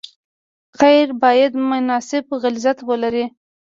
[0.79, 3.25] قیر باید مناسب غلظت ولري